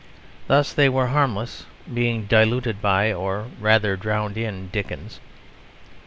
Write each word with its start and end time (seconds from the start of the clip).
Thus 0.47 0.73
they 0.73 0.89
were 0.89 1.09
harmless, 1.13 1.67
being 1.93 2.25
diluted 2.25 2.81
by, 2.81 3.13
or 3.13 3.49
rather 3.59 3.95
drowned 3.95 4.35
in 4.35 4.69
Dickens. 4.69 5.19